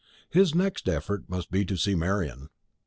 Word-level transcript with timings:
His 0.31 0.55
next 0.55 0.89
effort 0.89 1.29
must 1.29 1.51
be 1.51 1.63
to 1.63 1.77
see 1.77 1.93
Marian. 1.93 2.49